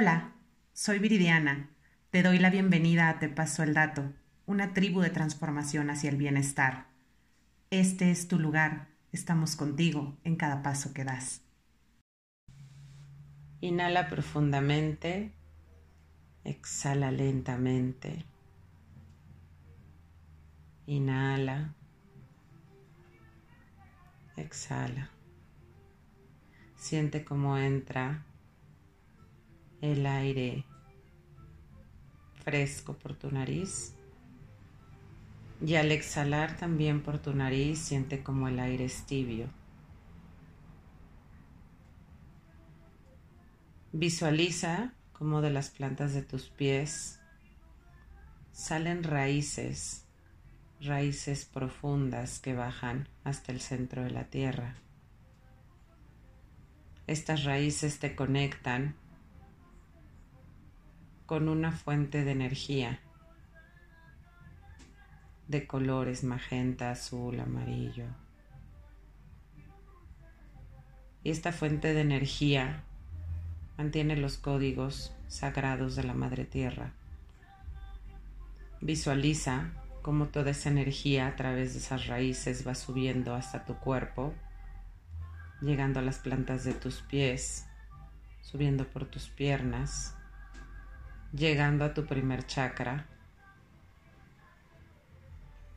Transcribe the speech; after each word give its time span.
Hola, 0.00 0.32
soy 0.72 0.98
Viridiana. 0.98 1.68
Te 2.08 2.22
doy 2.22 2.38
la 2.38 2.48
bienvenida 2.48 3.10
a 3.10 3.18
Te 3.18 3.28
Paso 3.28 3.62
el 3.62 3.74
Dato, 3.74 4.14
una 4.46 4.72
tribu 4.72 5.02
de 5.02 5.10
transformación 5.10 5.90
hacia 5.90 6.08
el 6.08 6.16
bienestar. 6.16 6.86
Este 7.68 8.10
es 8.10 8.26
tu 8.26 8.38
lugar, 8.38 8.88
estamos 9.12 9.56
contigo 9.56 10.16
en 10.24 10.36
cada 10.36 10.62
paso 10.62 10.94
que 10.94 11.04
das. 11.04 11.42
Inhala 13.60 14.08
profundamente, 14.08 15.34
exhala 16.44 17.10
lentamente. 17.10 18.24
Inhala, 20.86 21.74
exhala. 24.38 25.10
Siente 26.76 27.22
cómo 27.22 27.58
entra 27.58 28.24
el 29.80 30.06
aire 30.06 30.64
fresco 32.44 32.94
por 32.94 33.14
tu 33.14 33.30
nariz. 33.30 33.94
Y 35.64 35.74
al 35.74 35.92
exhalar 35.92 36.56
también 36.56 37.02
por 37.02 37.18
tu 37.18 37.34
nariz, 37.34 37.78
siente 37.78 38.22
como 38.22 38.48
el 38.48 38.58
aire 38.58 38.86
es 38.86 39.04
tibio. 39.04 39.48
Visualiza 43.92 44.94
como 45.12 45.42
de 45.42 45.50
las 45.50 45.70
plantas 45.70 46.14
de 46.14 46.22
tus 46.22 46.48
pies 46.48 47.20
salen 48.60 49.04
raíces, 49.04 50.04
raíces 50.82 51.46
profundas 51.46 52.40
que 52.40 52.52
bajan 52.52 53.08
hasta 53.24 53.52
el 53.52 53.60
centro 53.60 54.02
de 54.02 54.10
la 54.10 54.24
tierra. 54.24 54.74
Estas 57.06 57.44
raíces 57.44 57.98
te 57.98 58.14
conectan 58.14 58.96
con 61.30 61.48
una 61.48 61.70
fuente 61.70 62.24
de 62.24 62.32
energía 62.32 62.98
de 65.46 65.64
colores 65.64 66.24
magenta, 66.24 66.90
azul, 66.90 67.38
amarillo. 67.38 68.06
Y 71.22 71.30
esta 71.30 71.52
fuente 71.52 71.94
de 71.94 72.00
energía 72.00 72.82
mantiene 73.78 74.16
los 74.16 74.38
códigos 74.38 75.14
sagrados 75.28 75.94
de 75.94 76.02
la 76.02 76.14
Madre 76.14 76.46
Tierra. 76.46 76.94
Visualiza 78.80 79.70
cómo 80.02 80.30
toda 80.30 80.50
esa 80.50 80.68
energía 80.68 81.28
a 81.28 81.36
través 81.36 81.74
de 81.74 81.78
esas 81.78 82.08
raíces 82.08 82.66
va 82.66 82.74
subiendo 82.74 83.36
hasta 83.36 83.64
tu 83.64 83.76
cuerpo 83.76 84.34
llegando 85.60 86.00
a 86.00 86.02
las 86.02 86.18
plantas 86.18 86.64
de 86.64 86.74
tus 86.74 87.02
pies, 87.02 87.68
subiendo 88.40 88.84
por 88.84 89.04
tus 89.04 89.28
piernas, 89.28 90.16
llegando 91.32 91.84
a 91.84 91.94
tu 91.94 92.06
primer 92.06 92.44
chakra 92.46 93.06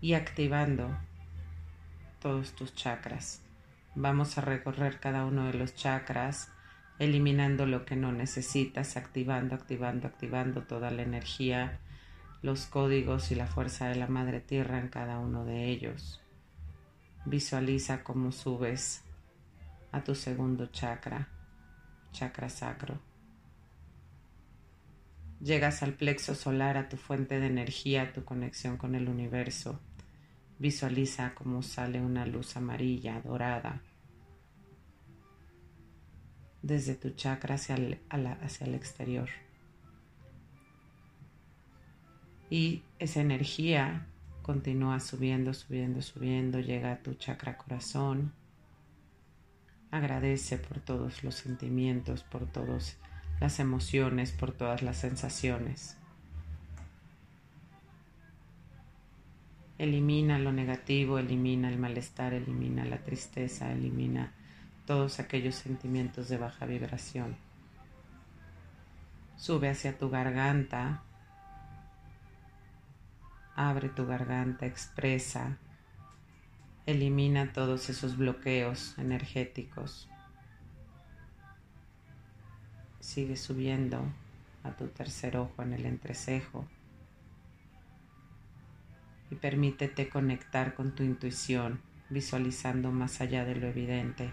y 0.00 0.14
activando 0.14 0.96
todos 2.20 2.52
tus 2.52 2.74
chakras. 2.74 3.42
Vamos 3.96 4.38
a 4.38 4.42
recorrer 4.42 5.00
cada 5.00 5.24
uno 5.24 5.46
de 5.46 5.54
los 5.54 5.74
chakras, 5.74 6.52
eliminando 7.00 7.66
lo 7.66 7.84
que 7.84 7.96
no 7.96 8.12
necesitas, 8.12 8.96
activando, 8.96 9.56
activando, 9.56 10.06
activando 10.06 10.62
toda 10.62 10.90
la 10.90 11.02
energía, 11.02 11.80
los 12.42 12.66
códigos 12.66 13.32
y 13.32 13.34
la 13.34 13.46
fuerza 13.46 13.88
de 13.88 13.96
la 13.96 14.06
Madre 14.06 14.40
Tierra 14.40 14.78
en 14.78 14.88
cada 14.88 15.18
uno 15.18 15.44
de 15.44 15.64
ellos. 15.66 16.20
Visualiza 17.24 18.04
cómo 18.04 18.30
subes 18.30 19.02
a 19.90 20.04
tu 20.04 20.14
segundo 20.14 20.66
chakra, 20.66 21.28
chakra 22.12 22.48
sacro. 22.48 23.09
Llegas 25.40 25.82
al 25.82 25.94
plexo 25.94 26.34
solar, 26.34 26.76
a 26.76 26.88
tu 26.88 26.96
fuente 26.96 27.40
de 27.40 27.46
energía, 27.46 28.02
a 28.02 28.12
tu 28.12 28.24
conexión 28.24 28.76
con 28.76 28.94
el 28.94 29.08
universo. 29.08 29.80
Visualiza 30.58 31.34
cómo 31.34 31.62
sale 31.62 32.00
una 32.00 32.26
luz 32.26 32.56
amarilla, 32.56 33.20
dorada, 33.22 33.82
desde 36.60 36.94
tu 36.94 37.10
chakra 37.10 37.54
hacia 37.54 37.76
el, 37.76 38.00
hacia 38.10 38.66
el 38.66 38.74
exterior. 38.74 39.30
Y 42.50 42.82
esa 42.98 43.20
energía 43.20 44.06
continúa 44.42 45.00
subiendo, 45.00 45.54
subiendo, 45.54 46.02
subiendo, 46.02 46.60
llega 46.60 46.92
a 46.92 47.02
tu 47.02 47.14
chakra 47.14 47.56
corazón, 47.56 48.34
Agradece 49.90 50.56
por 50.56 50.78
todos 50.78 51.24
los 51.24 51.34
sentimientos, 51.34 52.22
por 52.22 52.46
todas 52.46 52.96
las 53.40 53.58
emociones, 53.58 54.32
por 54.32 54.52
todas 54.52 54.82
las 54.82 54.98
sensaciones. 54.98 55.96
Elimina 59.78 60.38
lo 60.38 60.52
negativo, 60.52 61.18
elimina 61.18 61.70
el 61.70 61.78
malestar, 61.78 62.34
elimina 62.34 62.84
la 62.84 62.98
tristeza, 62.98 63.72
elimina 63.72 64.32
todos 64.86 65.18
aquellos 65.18 65.54
sentimientos 65.54 66.28
de 66.28 66.36
baja 66.36 66.66
vibración. 66.66 67.36
Sube 69.36 69.70
hacia 69.70 69.96
tu 69.96 70.10
garganta, 70.10 71.02
abre 73.56 73.88
tu 73.88 74.06
garganta, 74.06 74.66
expresa 74.66 75.56
Elimina 76.86 77.52
todos 77.52 77.88
esos 77.88 78.16
bloqueos 78.16 78.98
energéticos. 78.98 80.08
Sigue 83.10 83.36
subiendo 83.36 84.04
a 84.62 84.70
tu 84.76 84.86
tercer 84.86 85.36
ojo 85.36 85.64
en 85.64 85.72
el 85.72 85.84
entrecejo 85.84 86.64
y 89.32 89.34
permítete 89.34 90.08
conectar 90.08 90.74
con 90.74 90.94
tu 90.94 91.02
intuición, 91.02 91.80
visualizando 92.08 92.92
más 92.92 93.20
allá 93.20 93.44
de 93.44 93.56
lo 93.56 93.66
evidente. 93.66 94.32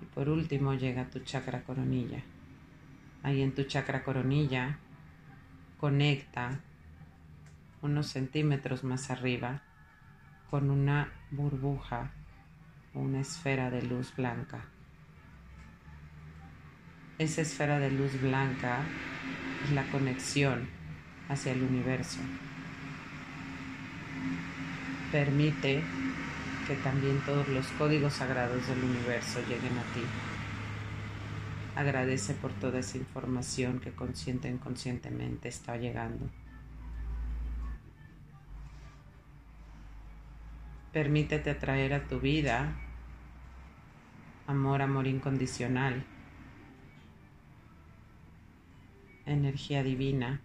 Y 0.00 0.06
por 0.06 0.30
último 0.30 0.72
llega 0.72 1.10
tu 1.10 1.18
chakra 1.18 1.64
coronilla. 1.64 2.22
Ahí 3.22 3.42
en 3.42 3.54
tu 3.54 3.64
chakra 3.64 4.04
coronilla 4.04 4.78
conecta 5.78 6.60
unos 7.82 8.06
centímetros 8.06 8.84
más 8.84 9.10
arriba 9.10 9.60
con 10.48 10.70
una 10.70 11.12
burbuja 11.30 12.10
una 12.94 13.20
esfera 13.20 13.70
de 13.70 13.82
luz 13.82 14.16
blanca. 14.16 14.70
Esa 17.16 17.42
esfera 17.42 17.78
de 17.78 17.92
luz 17.92 18.20
blanca 18.20 18.80
es 19.64 19.70
la 19.70 19.84
conexión 19.92 20.68
hacia 21.28 21.52
el 21.52 21.62
universo. 21.62 22.18
Permite 25.12 25.80
que 26.66 26.74
también 26.76 27.20
todos 27.24 27.46
los 27.48 27.66
códigos 27.78 28.14
sagrados 28.14 28.66
del 28.66 28.82
universo 28.82 29.38
lleguen 29.42 29.78
a 29.78 29.82
ti. 29.94 30.02
Agradece 31.76 32.34
por 32.34 32.52
toda 32.52 32.80
esa 32.80 32.98
información 32.98 33.78
que 33.78 33.92
consciente 33.92 34.48
e 34.48 34.52
inconscientemente 34.52 35.48
está 35.48 35.76
llegando. 35.76 36.28
Permítete 40.92 41.50
atraer 41.50 41.94
a 41.94 42.08
tu 42.08 42.18
vida 42.18 42.74
amor, 44.48 44.82
amor 44.82 45.06
incondicional, 45.06 46.04
energía 49.26 49.82
divina, 49.82 50.40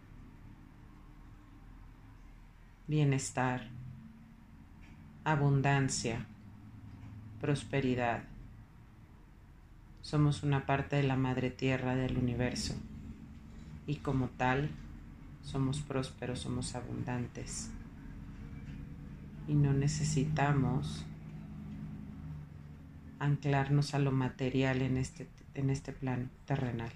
bienestar, 2.88 3.68
abundancia, 5.24 6.26
prosperidad. 7.42 8.24
Somos 10.02 10.44
una 10.44 10.66
parte 10.66 10.96
de 10.96 11.04
la 11.04 11.16
madre 11.16 11.52
tierra 11.52 11.96
del 11.96 12.18
universo 12.18 12.76
y 13.86 13.98
como 13.98 14.28
tal 14.30 14.70
somos 15.44 15.82
prósperos, 15.82 16.40
somos 16.40 16.76
abundantes 16.76 17.72
y 19.48 19.56
no 19.56 19.74
necesitamos 19.74 21.06
anclarnos 23.20 23.94
a 23.94 24.00
lo 24.00 24.12
material 24.12 24.82
en 24.82 24.98
este, 24.98 25.28
en 25.54 25.70
este 25.70 25.92
plano 25.92 26.30
terrenal. 26.46 26.92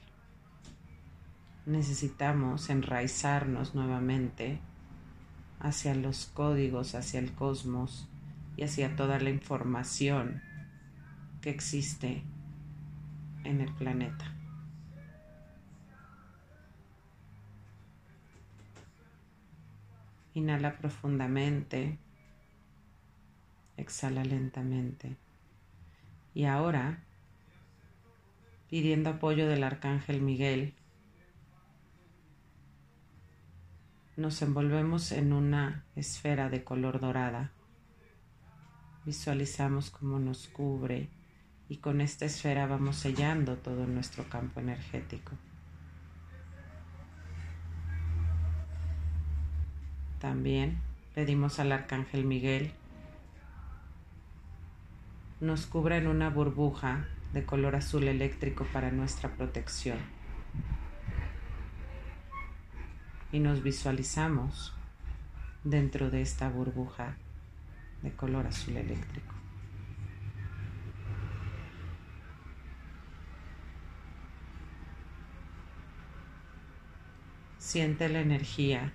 Necesitamos 1.65 2.69
enraizarnos 2.69 3.73
nuevamente 3.73 4.59
hacia 5.59 5.95
los 5.95 6.25
códigos, 6.25 6.93
hacia 6.93 7.19
el 7.19 7.33
cosmos 7.33 8.09
y 8.57 8.63
hacia 8.63 8.95
toda 8.95 9.19
la 9.19 9.29
información 9.29 10.41
que 11.41 11.49
existe 11.49 12.23
en 13.45 13.61
el 13.61 13.73
planeta. 13.73 14.33
Inhala 20.33 20.77
profundamente. 20.77 21.97
Exhala 23.77 24.23
lentamente. 24.23 25.15
Y 26.33 26.45
ahora 26.45 27.03
pidiendo 28.69 29.11
apoyo 29.11 29.47
del 29.47 29.63
Arcángel 29.63 30.21
Miguel, 30.21 30.73
nos 34.15 34.41
envolvemos 34.41 35.11
en 35.11 35.33
una 35.33 35.85
esfera 35.95 36.49
de 36.49 36.63
color 36.63 36.99
dorada. 36.99 37.51
Visualizamos 39.05 39.89
cómo 39.89 40.19
nos 40.19 40.47
cubre 40.47 41.09
y 41.69 41.77
con 41.77 42.01
esta 42.01 42.25
esfera 42.25 42.67
vamos 42.67 42.97
sellando 42.97 43.57
todo 43.57 43.85
nuestro 43.87 44.23
campo 44.29 44.59
energético. 44.59 45.31
También 50.19 50.79
pedimos 51.13 51.59
al 51.59 51.71
Arcángel 51.71 52.25
Miguel 52.25 52.73
nos 55.43 55.65
cubra 55.65 55.97
en 55.97 56.07
una 56.07 56.29
burbuja 56.29 57.05
de 57.33 57.45
color 57.45 57.75
azul 57.75 58.07
eléctrico 58.07 58.65
para 58.71 58.91
nuestra 58.91 59.35
protección. 59.35 59.97
Y 63.33 63.39
nos 63.39 63.61
visualizamos 63.61 64.73
dentro 65.65 66.09
de 66.09 66.21
esta 66.21 66.47
burbuja 66.47 67.17
de 68.01 68.13
color 68.13 68.47
azul 68.47 68.77
eléctrico. 68.77 69.33
Siente 77.57 78.07
la 78.07 78.21
energía 78.21 78.93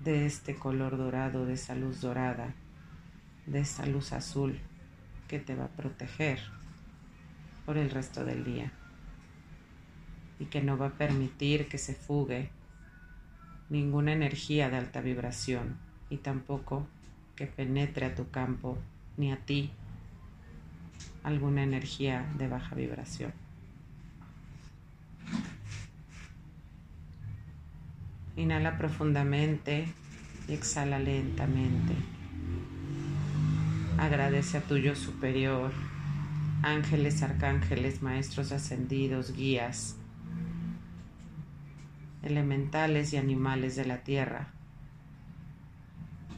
de 0.00 0.26
este 0.26 0.56
color 0.56 0.96
dorado, 0.96 1.46
de 1.46 1.52
esa 1.52 1.76
luz 1.76 2.00
dorada 2.00 2.54
de 3.46 3.60
esa 3.60 3.84
luz 3.86 4.12
azul 4.12 4.60
que 5.28 5.38
te 5.38 5.54
va 5.54 5.64
a 5.64 5.68
proteger 5.68 6.40
por 7.66 7.76
el 7.76 7.90
resto 7.90 8.24
del 8.24 8.44
día 8.44 8.72
y 10.40 10.46
que 10.46 10.62
no 10.62 10.76
va 10.76 10.86
a 10.86 10.98
permitir 10.98 11.68
que 11.68 11.78
se 11.78 11.94
fugue 11.94 12.50
ninguna 13.68 14.12
energía 14.12 14.68
de 14.70 14.78
alta 14.78 15.00
vibración 15.00 15.76
y 16.08 16.16
tampoco 16.16 16.86
que 17.36 17.46
penetre 17.46 18.06
a 18.06 18.14
tu 18.14 18.30
campo 18.30 18.76
ni 19.16 19.30
a 19.30 19.36
ti 19.36 19.70
alguna 21.22 21.62
energía 21.62 22.26
de 22.38 22.48
baja 22.48 22.74
vibración. 22.74 23.32
Inhala 28.36 28.78
profundamente 28.78 29.86
y 30.48 30.54
exhala 30.54 30.98
lentamente. 30.98 31.94
Agradece 33.98 34.56
a 34.56 34.62
tuyo 34.62 34.96
superior, 34.96 35.72
ángeles, 36.62 37.22
arcángeles, 37.22 38.00
maestros 38.00 38.50
ascendidos, 38.50 39.36
guías, 39.36 39.99
elementales 42.22 43.12
y 43.12 43.16
animales 43.16 43.76
de 43.76 43.86
la 43.86 44.02
tierra 44.02 44.48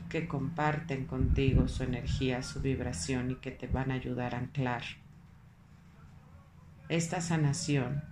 que 0.09 0.29
comparten 0.29 1.07
contigo 1.07 1.69
su 1.69 1.85
energía, 1.85 2.43
su 2.43 2.61
vibración 2.61 3.31
y 3.31 3.37
que 3.37 3.51
te 3.51 3.67
van 3.67 3.91
a 3.91 3.95
ayudar 3.95 4.35
a 4.35 4.39
anclar 4.39 4.83
esta 6.89 7.23
sanación 7.23 8.05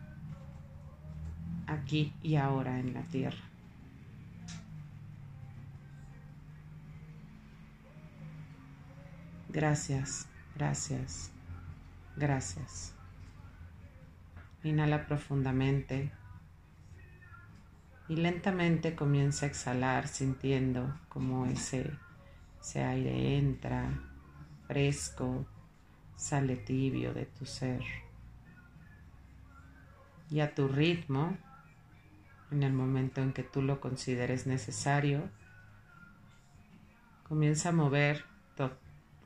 aquí 1.66 2.14
y 2.22 2.36
ahora 2.36 2.78
en 2.78 2.94
la 2.94 3.02
tierra. 3.02 3.50
Gracias, 9.50 10.26
gracias, 10.54 11.32
gracias. 12.16 12.94
Inhala 14.62 15.06
profundamente 15.06 16.12
y 18.10 18.16
lentamente 18.16 18.96
comienza 18.96 19.46
a 19.46 19.48
exhalar 19.48 20.08
sintiendo 20.08 20.98
como 21.08 21.46
ese, 21.46 21.92
ese 22.60 22.82
aire 22.82 23.38
entra 23.38 23.88
fresco, 24.66 25.46
sale 26.16 26.56
tibio 26.56 27.14
de 27.14 27.26
tu 27.26 27.46
ser. 27.46 27.84
Y 30.28 30.40
a 30.40 30.56
tu 30.56 30.66
ritmo, 30.66 31.38
en 32.50 32.64
el 32.64 32.72
momento 32.72 33.20
en 33.22 33.32
que 33.32 33.44
tú 33.44 33.62
lo 33.62 33.80
consideres 33.80 34.44
necesario, 34.44 35.30
comienza 37.22 37.68
a 37.68 37.72
mover 37.72 38.24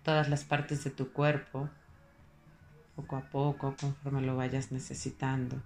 todas 0.03 0.29
las 0.29 0.45
partes 0.45 0.85
de 0.85 0.91
tu 0.91 1.11
cuerpo, 1.11 1.71
poco 2.97 3.17
a 3.17 3.31
poco, 3.31 3.77
conforme 3.81 4.21
lo 4.21 4.37
vayas 4.37 4.73
necesitando. 4.73 5.63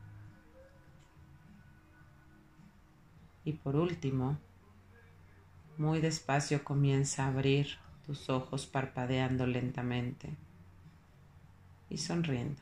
Y 3.49 3.55
por 3.55 3.77
último, 3.77 4.37
muy 5.79 6.03
despacio 6.03 6.65
comienza 6.65 7.25
a 7.25 7.29
abrir 7.29 7.79
tus 8.05 8.29
ojos 8.29 8.67
parpadeando 8.67 9.47
lentamente 9.47 10.37
y 11.89 11.97
sonriendo. 11.97 12.61